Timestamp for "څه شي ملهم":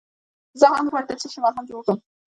1.21-1.65